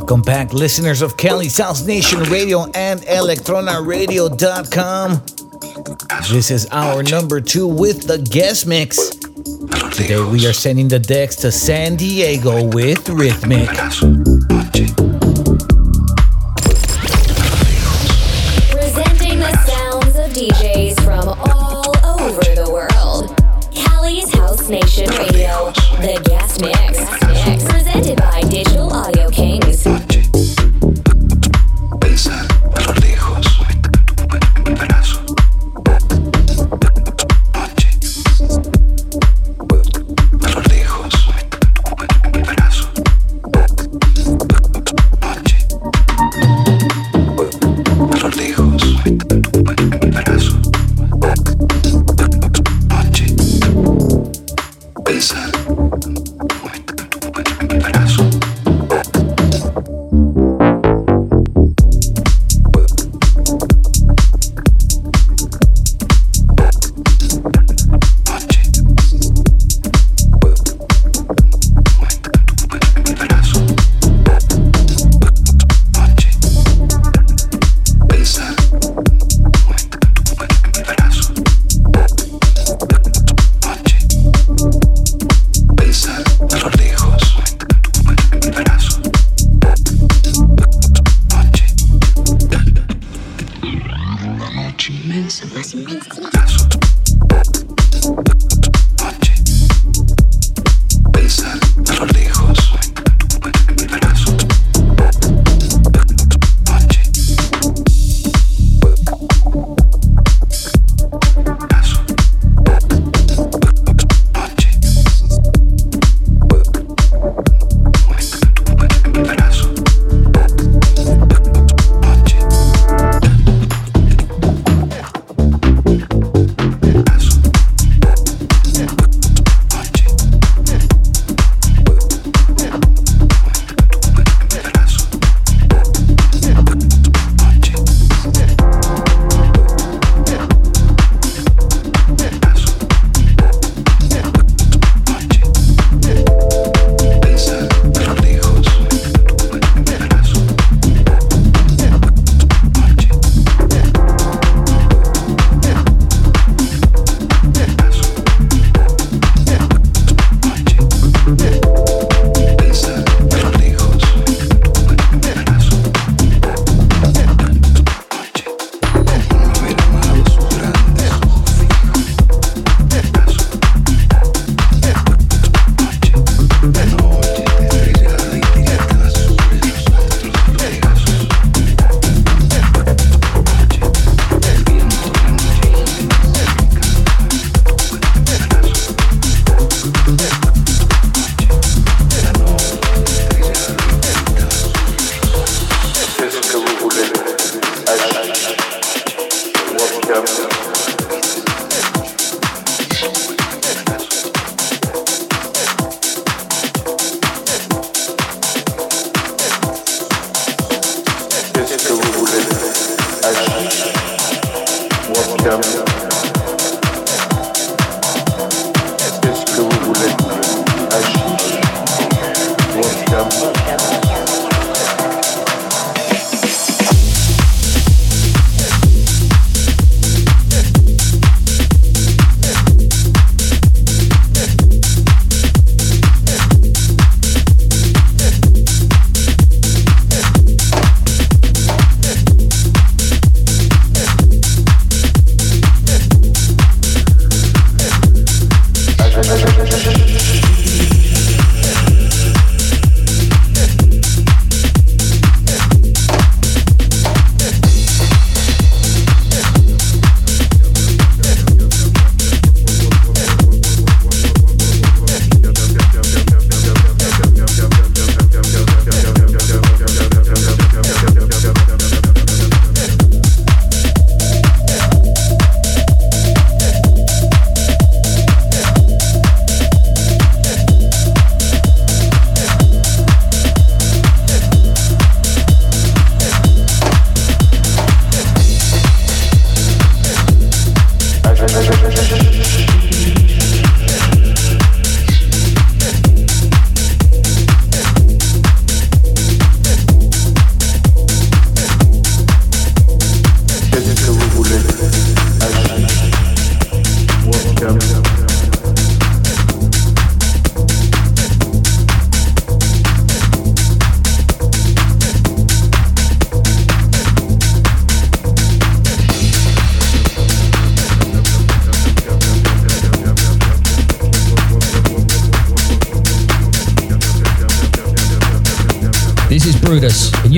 Welcome 0.00 0.22
back, 0.22 0.54
listeners 0.54 1.02
of 1.02 1.18
Cali's 1.18 1.58
House 1.58 1.84
Nation 1.84 2.20
Radio 2.30 2.64
and 2.74 3.02
ElectronaRadio.com. 3.02 5.22
This 6.32 6.50
is 6.50 6.66
our 6.72 7.02
number 7.02 7.42
two 7.42 7.68
with 7.68 8.06
the 8.06 8.16
guest 8.16 8.66
mix. 8.66 9.10
Today 9.94 10.24
we 10.24 10.46
are 10.46 10.54
sending 10.54 10.88
the 10.88 10.98
decks 10.98 11.36
to 11.36 11.52
San 11.52 11.96
Diego 11.96 12.64
with 12.64 13.04
Rythmc. 13.08 14.19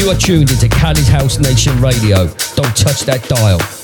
You 0.03 0.11
are 0.11 0.17
tuned 0.17 0.51
into 0.51 0.69
Cali's 0.69 1.07
House 1.07 1.39
Nation 1.39 1.81
Radio. 1.81 2.27
Don't 2.57 2.77
touch 2.77 3.03
that 3.03 3.25
dial. 3.29 3.82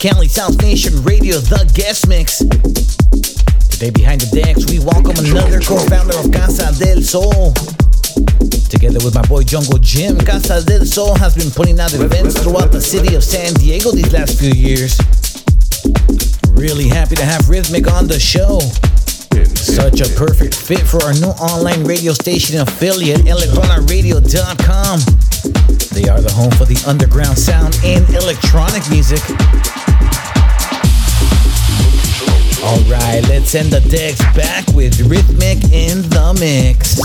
151 0.00 0.16
of 0.16 0.16
Cali's 0.16 0.36
House 0.36 0.56
Nation 0.58 1.02
Radio, 1.04 1.36
The 1.36 1.70
Guest 1.74 2.08
Mix. 2.08 2.38
Today 3.70 3.90
behind 3.90 4.20
the 4.20 4.30
decks, 4.32 4.64
we 4.70 4.78
welcome 4.80 5.16
another 5.24 5.60
co-founder 5.60 6.16
of 6.16 6.32
Casa 6.32 6.72
Del 6.78 7.02
Soul. 7.02 7.52
Together 8.68 9.00
with 9.04 9.14
my 9.14 9.22
boy 9.28 9.42
Jungle 9.42 9.78
Jim, 9.78 10.16
Casa 10.18 10.64
Del 10.64 10.84
Soul 10.84 11.14
has 11.16 11.34
been 11.36 11.50
putting 11.50 11.78
out 11.80 11.92
events 11.92 12.40
throughout 12.40 12.72
the 12.72 12.80
city 12.80 13.14
of 13.14 13.24
San 13.24 13.52
Diego 13.54 13.92
these 13.92 14.12
last 14.12 14.38
few 14.38 14.52
years. 14.52 14.96
Really 16.52 16.88
happy 16.88 17.16
to 17.16 17.24
have 17.24 17.42
Rythmc 17.44 17.90
on 17.92 18.06
the 18.06 18.18
show. 18.18 18.60
Such 19.56 20.00
a 20.00 20.08
perfect 20.16 20.54
fit 20.54 20.80
for 20.80 21.02
our 21.04 21.12
new 21.14 21.32
online 21.40 21.84
radio 21.84 22.12
station 22.12 22.60
affiliate, 22.60 23.20
electronaradio.com. 23.28 25.00
They 25.92 26.08
are 26.08 26.20
the 26.20 26.32
home 26.32 26.50
for 26.52 26.64
the 26.64 26.80
underground 26.86 27.38
sound 27.38 27.78
and 27.84 28.08
electronic 28.10 28.88
music. 28.90 29.20
Alright, 32.62 33.26
let's 33.28 33.54
end 33.54 33.72
the 33.72 33.80
decks 33.80 34.20
back 34.36 34.66
with 34.74 35.00
Rhythmic 35.08 35.64
in 35.72 36.02
the 36.10 36.36
mix. 36.38 37.00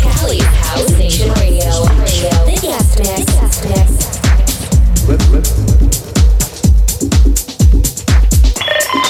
Cali's 0.00 0.42
House 0.42 0.90
Nation 0.98 1.28
Radio. 1.34 1.84
The 2.46 2.56
guest 2.62 2.98
mix. 2.98 4.16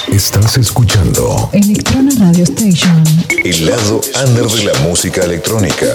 Estás 0.08 0.58
escuchando 0.58 1.50
Electrona 1.52 2.10
Radio 2.18 2.44
Station. 2.44 3.04
el 3.44 3.66
lado 3.66 4.00
under 4.26 4.46
de 4.46 4.64
la 4.64 4.74
música 4.80 5.22
electrónica. 5.22 5.86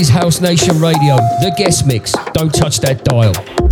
Is 0.00 0.08
House 0.08 0.40
Nation 0.40 0.80
Radio, 0.80 1.16
the 1.40 1.54
guest 1.56 1.86
mix. 1.86 2.12
Don't 2.32 2.52
touch 2.52 2.78
that 2.80 3.04
dial. 3.04 3.63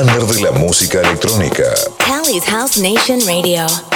Under 0.00 0.24
de 0.26 0.40
la 0.42 0.52
música 0.52 1.00
electrónica. 1.00 1.64
Cali's 1.98 2.44
House 2.44 2.76
Nation 2.76 3.20
Radio. 3.26 3.87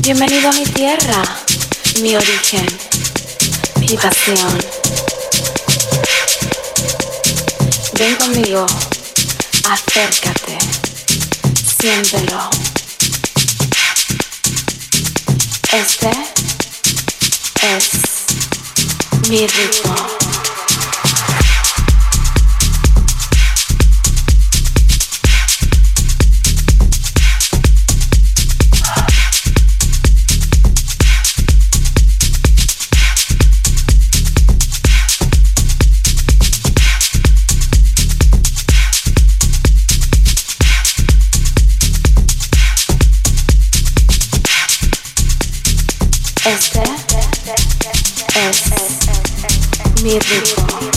Bienvenido 0.00 0.48
a 0.48 0.52
mi 0.52 0.64
tierra, 0.64 1.22
mi 2.00 2.16
origen, 2.16 2.66
mi 3.80 3.88
pasión. 3.88 4.58
Ven 7.98 8.16
conmigo, 8.16 8.66
acércate, 9.68 10.58
siéntelo. 11.78 12.48
Este 15.72 16.10
es 17.60 17.90
mi 19.28 19.46
ritmo. 19.46 20.21
Este 46.44 46.82
es 48.34 50.02
mi 50.02 50.18
ritmo. 50.18 50.91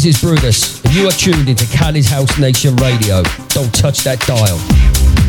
This 0.00 0.16
is 0.16 0.22
Brutus, 0.22 0.82
and 0.82 0.94
you 0.94 1.06
are 1.08 1.12
tuned 1.12 1.50
into 1.50 1.66
Cali's 1.66 2.08
House 2.08 2.38
Nation 2.38 2.74
Radio. 2.76 3.22
Don't 3.48 3.74
touch 3.74 3.98
that 4.04 4.18
dial. 4.20 5.19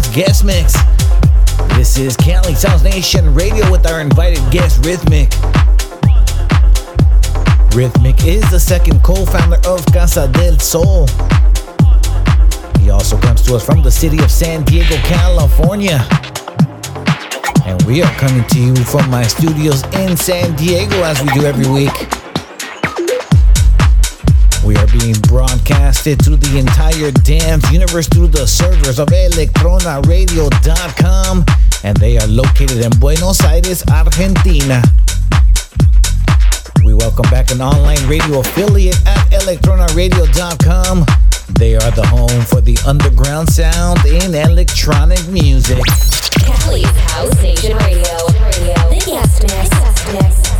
151's 0.00 0.14
guest 0.14 0.44
mix. 0.44 0.74
This 1.76 1.98
is 1.98 2.16
Cali's 2.16 2.62
House 2.62 2.82
Nation 2.82 3.34
Radio 3.34 3.70
with 3.70 3.86
our 3.86 4.00
invited 4.00 4.38
guest, 4.50 4.82
Rythmc. 4.82 5.28
Rythmc 7.70 8.26
is 8.26 8.50
the 8.50 8.58
second 8.58 9.02
co-founder 9.02 9.58
of 9.66 9.84
Casa 9.86 10.28
Del 10.32 10.58
Soul. 10.58 11.06
He 12.80 12.90
also 12.90 13.18
comes 13.20 13.42
to 13.42 13.56
us 13.56 13.64
from 13.64 13.82
the 13.82 13.90
city 13.90 14.18
of 14.18 14.30
San 14.30 14.64
Diego, 14.64 14.96
California. 14.96 16.06
And 17.66 17.80
we 17.82 18.02
are 18.02 18.12
coming 18.14 18.44
to 18.48 18.58
you 18.58 18.76
from 18.76 19.08
my 19.10 19.22
studios 19.22 19.84
in 19.94 20.16
San 20.16 20.56
Diego 20.56 21.02
as 21.02 21.20
we 21.22 21.28
do 21.32 21.46
every 21.46 21.68
week. 21.68 22.19
We 24.70 24.76
are 24.76 24.86
being 24.86 25.18
broadcasted 25.26 26.22
through 26.22 26.36
the 26.36 26.56
entire 26.56 27.10
dance 27.10 27.68
universe 27.72 28.06
through 28.06 28.28
the 28.28 28.46
servers 28.46 29.00
of 29.00 29.08
electronaradio.com 29.08 31.44
and 31.82 31.96
they 31.96 32.18
are 32.18 32.26
located 32.28 32.78
in 32.78 32.92
Buenos 33.00 33.42
Aires, 33.42 33.82
Argentina. 33.90 34.80
We 36.84 36.94
welcome 36.94 37.28
back 37.34 37.50
an 37.50 37.60
online 37.60 37.98
radio 38.06 38.38
affiliate 38.38 39.04
at 39.08 39.42
electronaradio.com. 39.42 41.04
They 41.58 41.74
are 41.74 41.90
the 41.90 42.06
home 42.06 42.44
for 42.46 42.60
the 42.60 42.78
underground 42.86 43.50
sound 43.50 44.06
in 44.06 44.36
electronic 44.36 45.26
music. 45.26 45.82
Cali's 46.46 46.86
House 47.10 47.34
Nation 47.42 47.76
Radio. 47.76 48.14
The 48.86 49.02
guest 49.04 49.42
mix. 49.42 50.59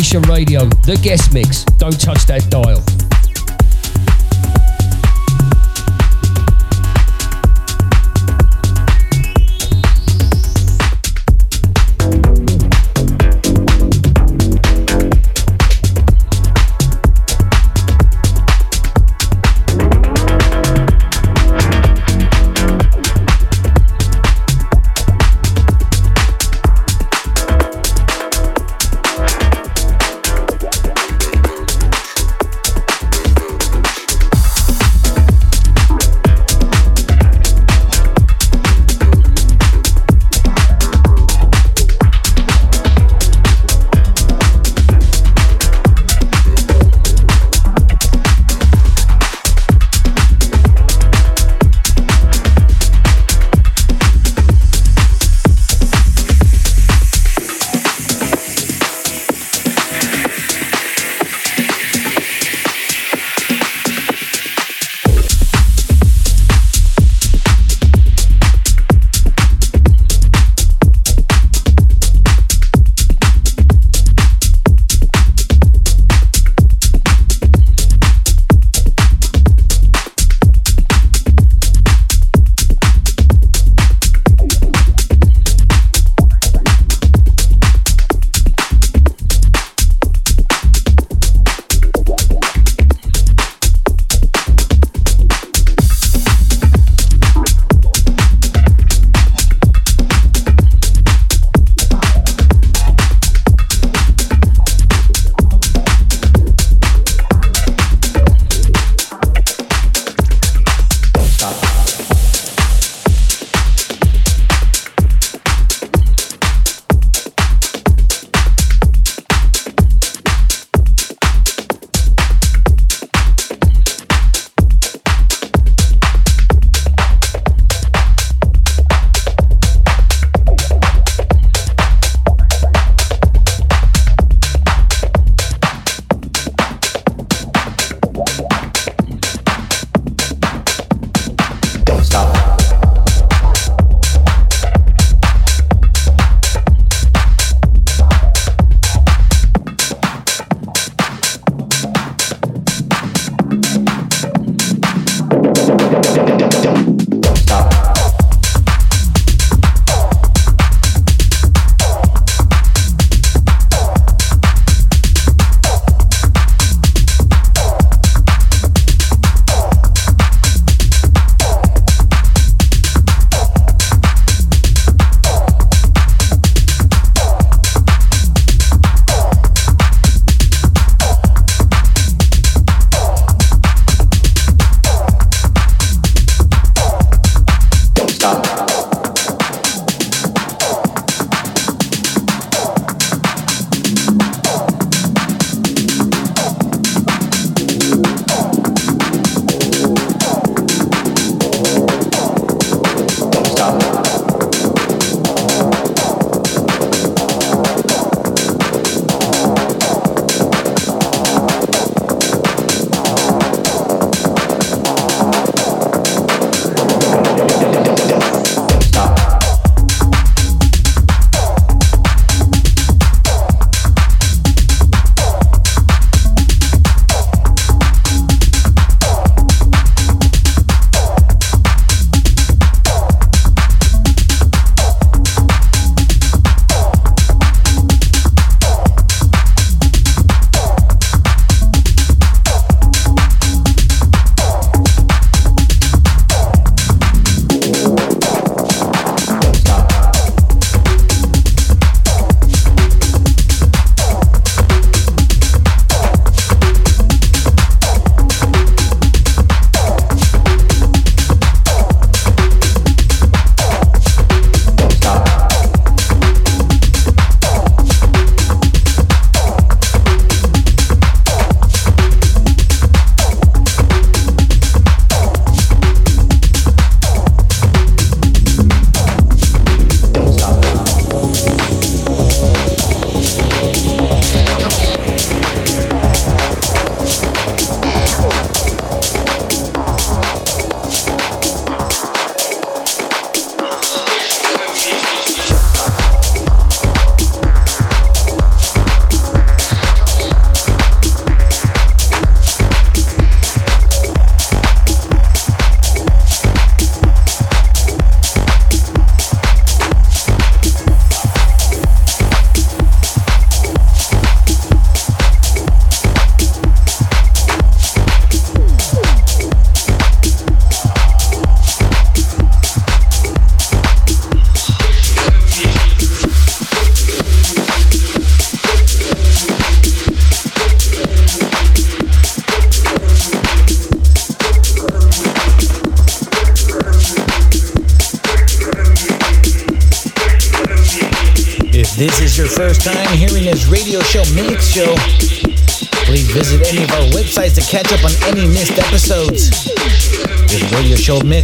Radio, 0.00 0.64
the 0.86 0.98
guest 1.02 1.34
mix. 1.34 1.62
Don't 1.76 2.00
touch 2.00 2.24
that 2.24 2.48
dial. 2.48 2.82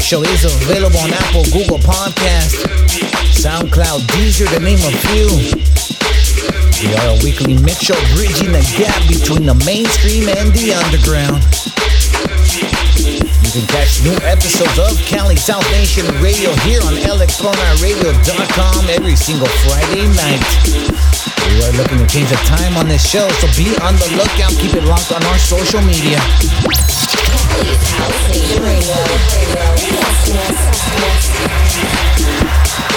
Show 0.06 0.22
is 0.22 0.44
available 0.46 1.02
on 1.02 1.10
Apple, 1.10 1.42
Google 1.50 1.82
Podcast, 1.82 2.62
SoundCloud, 3.34 4.06
Deezer, 4.14 4.46
to 4.54 4.62
name 4.62 4.78
a 4.78 4.94
few. 5.10 5.26
We 6.78 6.94
are 6.94 7.18
a 7.18 7.18
weekly 7.26 7.58
mix 7.58 7.90
show 7.90 7.98
bridging 8.14 8.54
the 8.54 8.62
gap 8.78 9.02
between 9.10 9.50
the 9.50 9.58
mainstream 9.66 10.30
and 10.30 10.54
the 10.54 10.78
underground. 10.78 11.42
You 13.02 13.50
can 13.50 13.66
catch 13.66 13.98
new 14.06 14.14
episodes 14.22 14.78
of 14.78 14.94
Cali's 15.10 15.42
House 15.42 15.66
Nation 15.74 16.06
Radio 16.22 16.54
here 16.62 16.86
on 16.86 16.94
electronaradio.com 16.94 18.86
every 18.86 19.18
single 19.18 19.50
Friday 19.66 20.06
night. 20.14 20.38
We 21.50 21.66
are 21.66 21.74
looking 21.82 21.98
to 21.98 22.06
change 22.06 22.30
the 22.30 22.38
time 22.46 22.78
on 22.78 22.86
this 22.86 23.02
show, 23.02 23.26
so 23.42 23.50
be 23.58 23.74
on 23.82 23.98
the 23.98 24.06
lookout. 24.14 24.54
Keep 24.62 24.78
it 24.78 24.86
locked 24.86 25.10
on 25.10 25.26
our 25.26 25.38
social 25.42 25.82
media. 25.82 26.22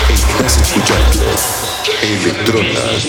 Estás 0.10 0.57
escuchando 0.62 1.26
Electronas. 2.01 3.07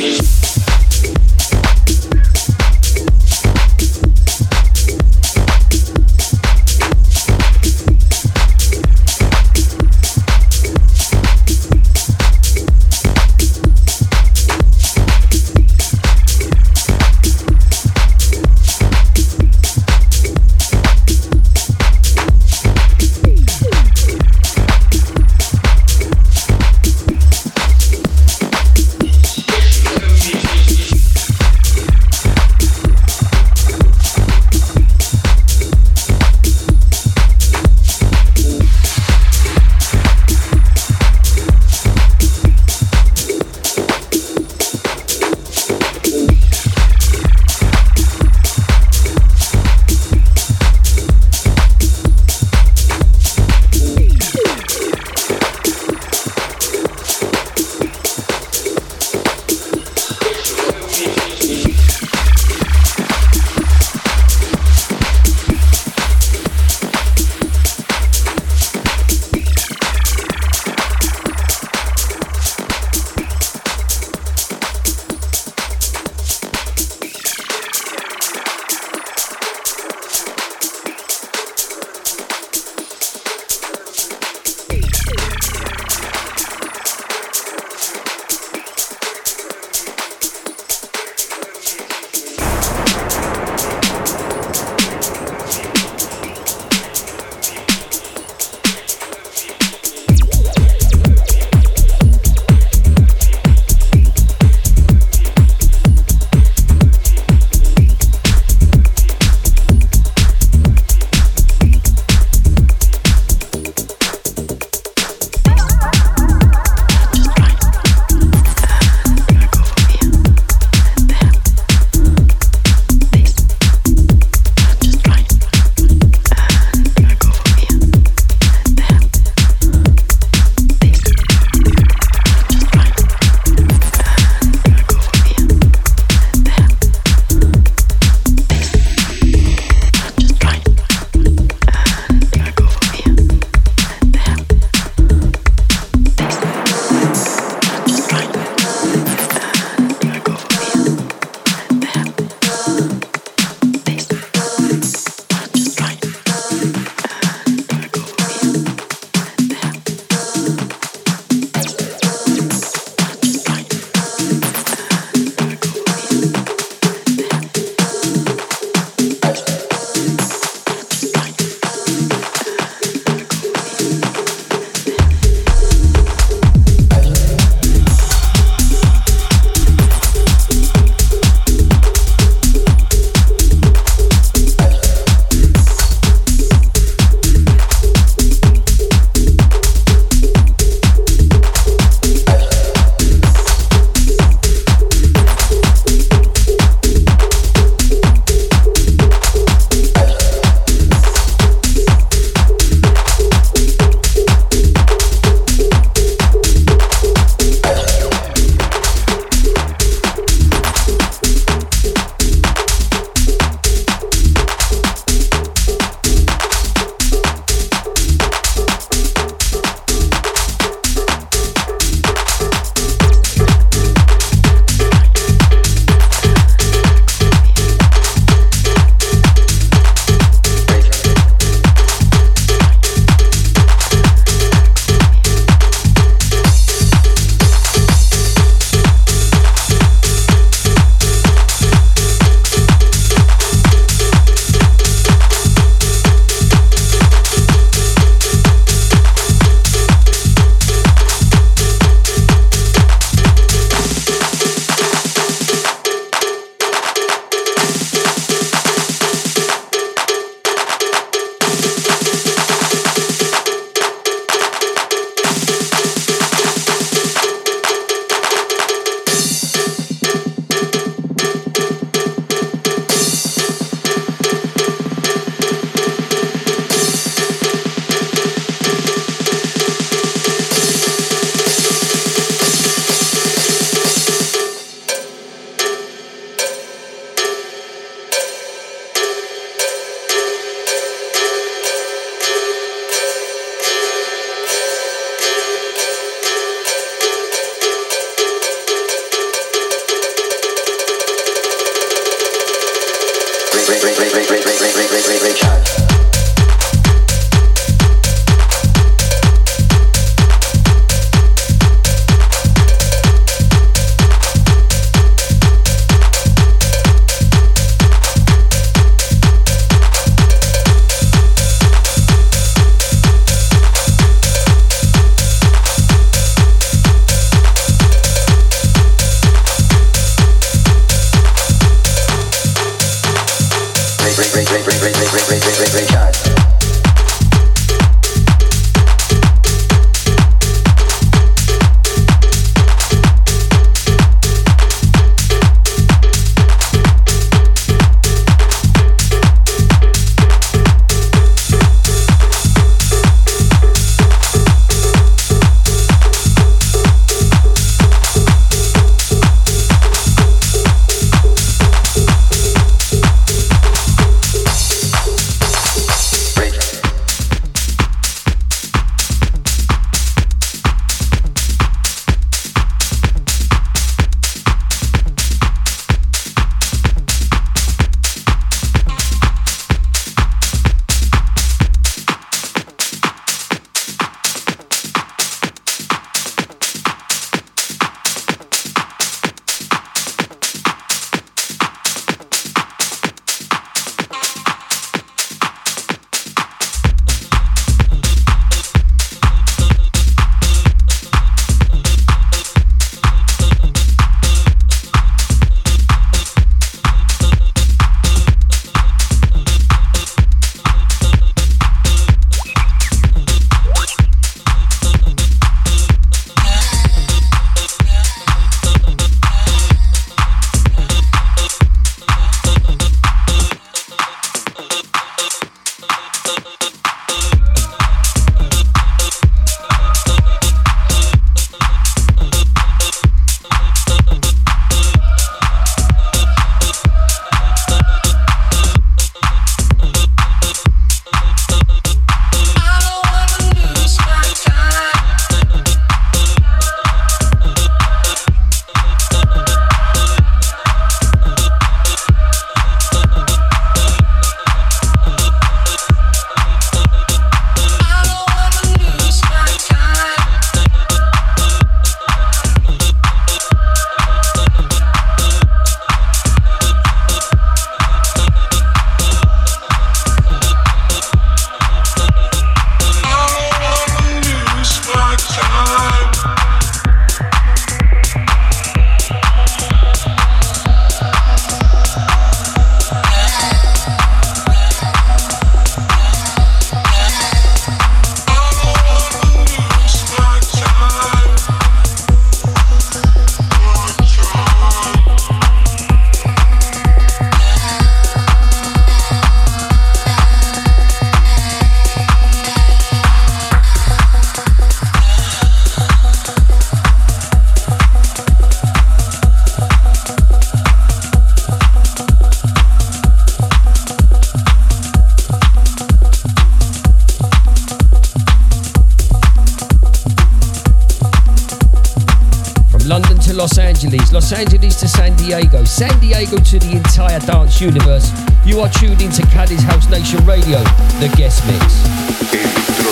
San 525.70 526.00
Diego 526.00 526.36
to 526.36 526.58
the 526.58 526.72
entire 526.72 527.20
dance 527.20 527.60
universe. 527.60 528.10
You 528.44 528.58
are 528.58 528.68
tuned 528.68 529.00
into 529.00 529.22
Cali's 529.28 529.62
House 529.62 529.88
Nation 529.88 530.22
Radio, 530.26 530.58
the 530.98 531.12
guest 531.16 531.46
mix. 531.46 532.90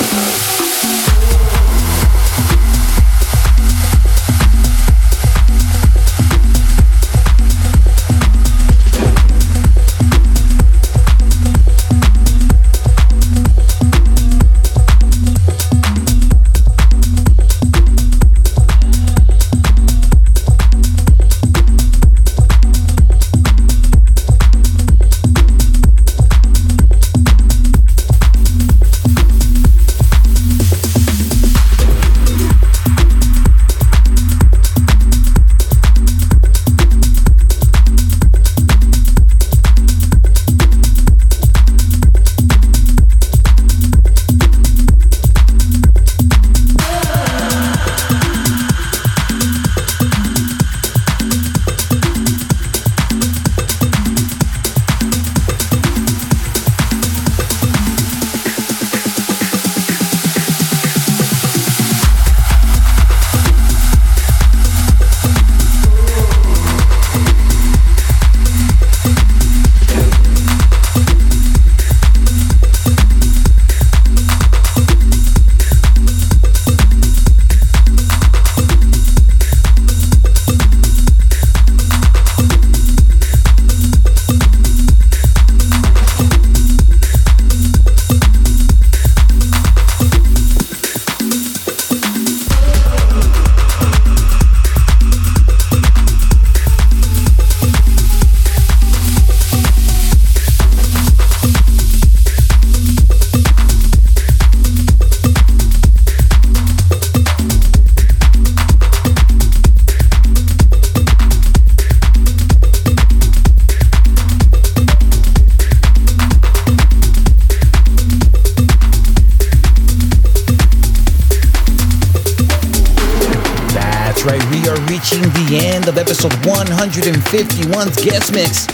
151's 126.99 128.03
guest 128.03 128.35
mix. 128.35 128.67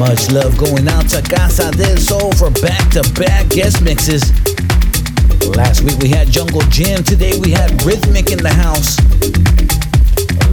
Much 0.00 0.32
love 0.32 0.56
going 0.56 0.88
out 0.88 1.06
to 1.10 1.20
Casa 1.20 1.70
Del 1.72 1.98
Soul 1.98 2.32
for 2.32 2.50
back-to-back 2.62 3.50
guest 3.50 3.82
mixes. 3.82 4.32
Last 5.54 5.82
week 5.82 5.98
we 5.98 6.08
had 6.08 6.30
Jungle 6.30 6.62
Jim, 6.72 7.04
today 7.04 7.38
we 7.38 7.50
had 7.50 7.70
Rythmc 7.84 8.32
in 8.32 8.40
the 8.40 8.48
house. 8.48 8.96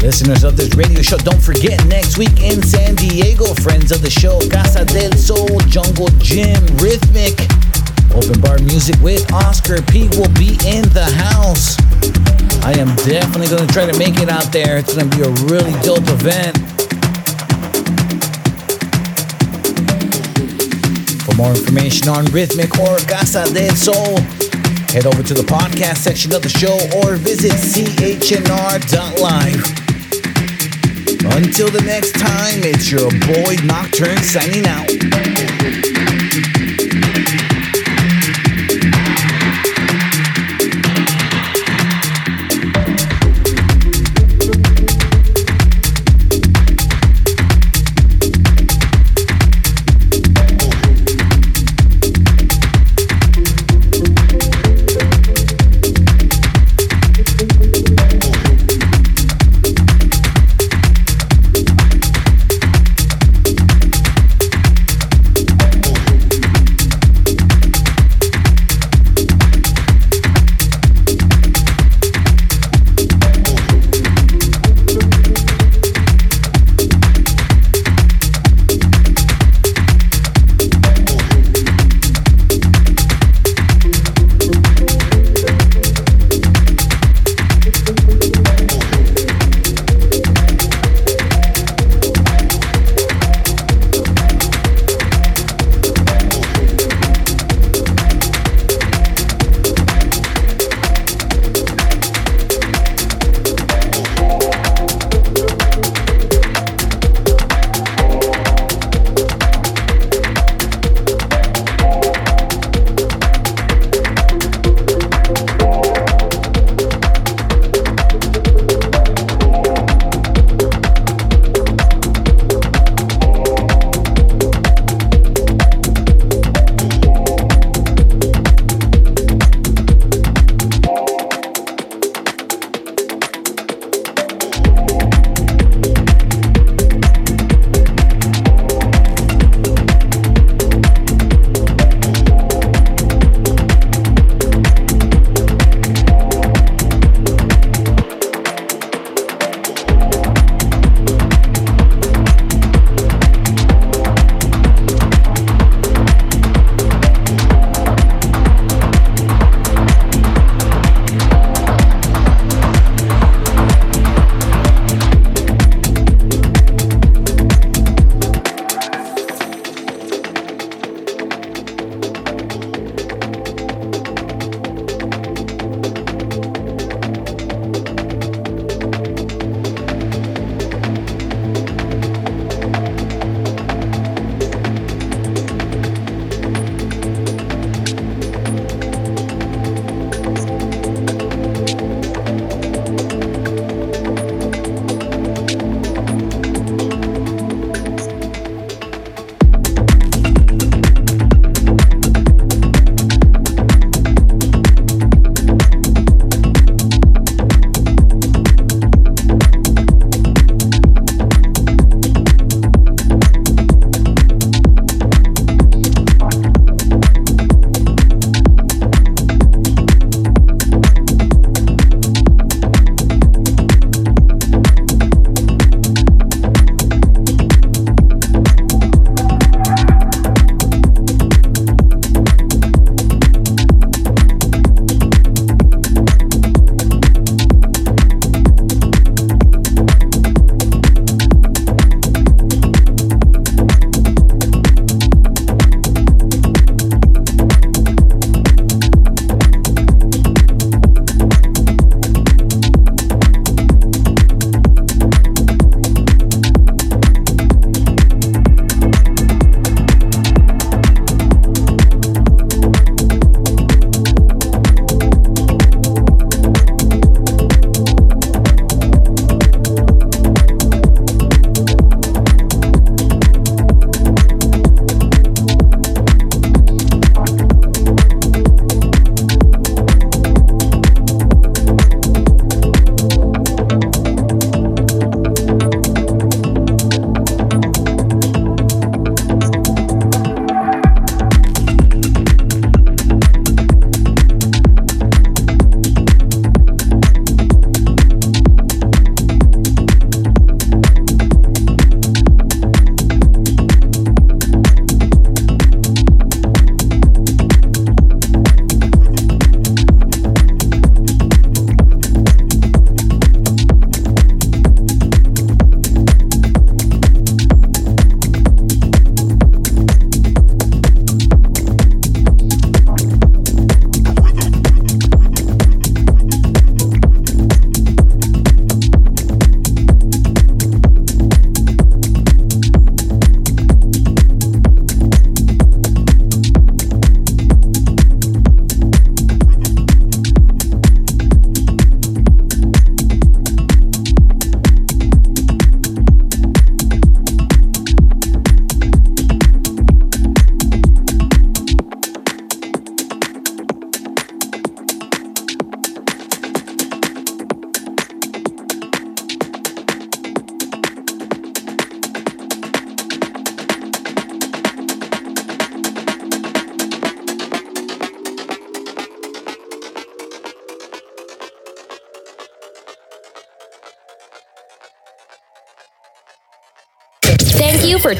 Listeners 0.04 0.44
of 0.44 0.58
this 0.58 0.76
radio 0.76 1.02
show, 1.02 1.18
don't 1.18 1.42
forget 1.42 1.80
next 1.88 2.18
week 2.18 2.42
in 2.42 2.62
San 2.62 2.96
Diego, 2.96 3.54
friends 3.64 3.94
of 3.94 4.02
the 4.02 4.10
show, 4.10 4.38
Casa 4.52 4.84
Del 4.84 5.14
Soul, 5.14 5.60
Jungle 5.72 6.10
Jim, 6.20 6.60
Rythmc. 6.84 7.40
Open 8.12 8.42
bar 8.42 8.60
music 8.60 9.00
with 9.00 9.32
Oscar 9.32 9.82
P 9.84 10.10
will 10.20 10.32
be 10.36 10.60
in 10.68 10.84
the 10.92 11.08
house. 11.16 11.87
I 12.68 12.72
am 12.72 12.94
definitely 13.08 13.48
going 13.48 13.66
to 13.66 13.74
try 13.74 13.90
to 13.90 13.98
make 13.98 14.20
it 14.20 14.28
out 14.28 14.52
there. 14.52 14.78
It's 14.78 14.94
going 14.94 15.10
to 15.10 15.16
be 15.16 15.24
a 15.24 15.32
really 15.48 15.72
dope 15.84 16.04
event. 16.04 16.58
For 21.24 21.34
more 21.38 21.52
information 21.52 22.10
on 22.10 22.26
Rythmc 22.26 22.78
or 22.84 22.98
Casa 23.08 23.48
Del 23.54 23.74
Soul, 23.74 24.20
head 24.92 25.06
over 25.06 25.24
to 25.24 25.34
the 25.34 25.48
podcast 25.48 26.00
section 26.00 26.36
of 26.36 26.42
the 26.42 26.50
show 26.50 26.76
or 27.00 27.16
visit 27.16 27.54
chnr.live. 27.54 28.18
Until 31.38 31.70
the 31.70 31.84
next 31.86 32.16
time, 32.16 32.64
it's 32.68 32.92
your 32.92 33.10
boy 33.32 33.56
Nocturne 33.64 34.22
signing 34.24 34.68
out. 34.68 34.87